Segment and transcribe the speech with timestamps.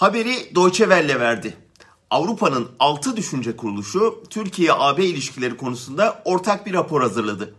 [0.00, 1.56] Haberi Deutsche Welle verdi.
[2.10, 7.54] Avrupa'nın altı düşünce kuruluşu Türkiye-AB ilişkileri konusunda ortak bir rapor hazırladı.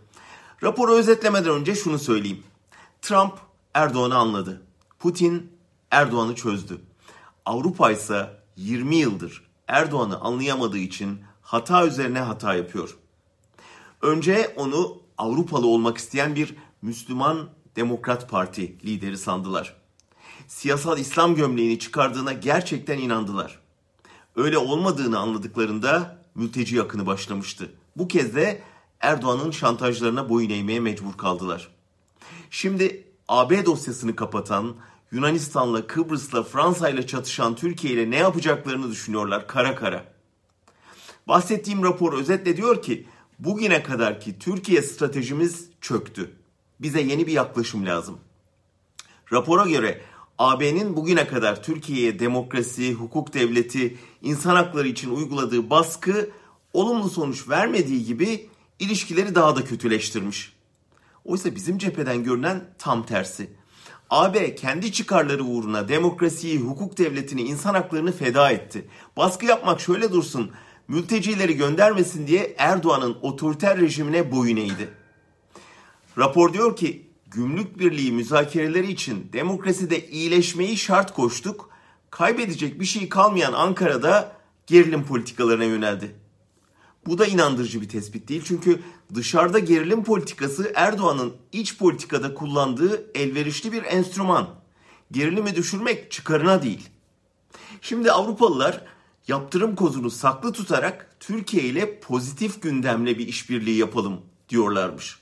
[0.62, 2.42] Raporu özetlemeden önce şunu söyleyeyim.
[3.02, 3.32] Trump
[3.74, 4.62] Erdoğan'ı anladı.
[4.98, 5.52] Putin
[5.90, 6.80] Erdoğan'ı çözdü.
[7.46, 12.96] Avrupa ise 20 yıldır Erdoğan'ı anlayamadığı için hata üzerine hata yapıyor.
[14.00, 19.81] Önce onu Avrupalı olmak isteyen bir Müslüman Demokrat Parti lideri sandılar.
[20.48, 23.58] Siyasal İslam gömleğini çıkardığına gerçekten inandılar.
[24.36, 27.72] Öyle olmadığını anladıklarında mülteci yakını başlamıştı.
[27.96, 28.62] Bu kez de
[29.00, 31.68] Erdoğan'ın şantajlarına boyun eğmeye mecbur kaldılar.
[32.50, 34.74] Şimdi AB dosyasını kapatan,
[35.12, 40.04] Yunanistan'la, Kıbrıs'la, Fransa'yla çatışan Türkiye ile ne yapacaklarını düşünüyorlar kara kara.
[41.28, 43.06] Bahsettiğim rapor özetle diyor ki
[43.38, 46.30] bugüne kadar ki Türkiye stratejimiz çöktü.
[46.80, 48.18] Bize yeni bir yaklaşım lazım.
[49.32, 50.00] Rapora göre
[50.38, 56.30] AB'nin bugüne kadar Türkiye'ye demokrasi, hukuk devleti, insan hakları için uyguladığı baskı
[56.72, 60.52] olumlu sonuç vermediği gibi ilişkileri daha da kötüleştirmiş.
[61.24, 63.50] Oysa bizim cepheden görünen tam tersi.
[64.10, 68.84] AB kendi çıkarları uğruna demokrasiyi, hukuk devletini, insan haklarını feda etti.
[69.16, 70.50] Baskı yapmak şöyle dursun,
[70.88, 74.88] mültecileri göndermesin diye Erdoğan'ın otoriter rejimine boyun eğdi.
[76.18, 81.70] Rapor diyor ki gümrük birliği müzakereleri için demokraside iyileşmeyi şart koştuk.
[82.10, 86.16] Kaybedecek bir şey kalmayan Ankara'da gerilim politikalarına yöneldi.
[87.06, 88.82] Bu da inandırıcı bir tespit değil çünkü
[89.14, 94.48] dışarıda gerilim politikası Erdoğan'ın iç politikada kullandığı elverişli bir enstrüman.
[95.12, 96.88] Gerilimi düşürmek çıkarına değil.
[97.80, 98.84] Şimdi Avrupalılar
[99.28, 105.21] yaptırım kozunu saklı tutarak Türkiye ile pozitif gündemle bir işbirliği yapalım diyorlarmış.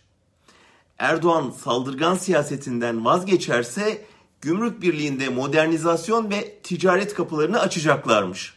[1.00, 4.04] Erdoğan saldırgan siyasetinden vazgeçerse
[4.40, 8.54] gümrük birliğinde modernizasyon ve ticaret kapılarını açacaklarmış.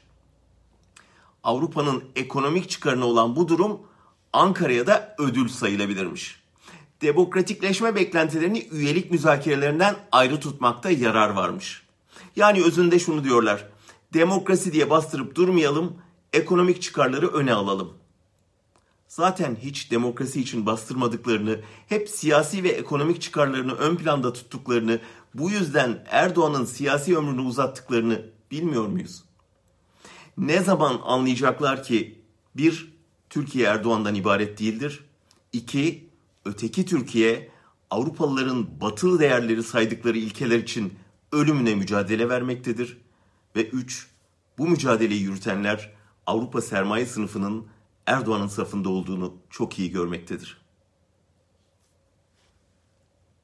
[1.43, 3.79] Avrupa'nın ekonomik çıkarına olan bu durum
[4.33, 6.43] Ankara'ya da ödül sayılabilirmiş.
[7.01, 11.83] Demokratikleşme beklentilerini üyelik müzakerelerinden ayrı tutmakta yarar varmış.
[12.35, 13.67] Yani özünde şunu diyorlar.
[14.13, 15.97] Demokrasi diye bastırıp durmayalım,
[16.33, 18.02] ekonomik çıkarları öne alalım.
[19.13, 24.99] Zaten hiç demokrasi için bastırmadıklarını, hep siyasi ve ekonomik çıkarlarını ön planda tuttuklarını,
[25.33, 29.23] bu yüzden Erdoğan'ın siyasi ömrünü uzattıklarını bilmiyor muyuz?
[30.37, 32.21] Ne zaman anlayacaklar ki
[32.55, 32.93] bir,
[33.29, 35.05] Türkiye Erdoğan'dan ibaret değildir.
[35.51, 36.09] İki,
[36.45, 37.51] öteki Türkiye
[37.89, 40.93] Avrupalıların batılı değerleri saydıkları ilkeler için
[41.31, 42.97] ölümüne mücadele vermektedir.
[43.55, 44.07] Ve üç,
[44.57, 45.93] bu mücadeleyi yürütenler
[46.25, 47.67] Avrupa sermaye sınıfının
[48.07, 50.62] Erdoğan'ın safında olduğunu çok iyi görmektedir.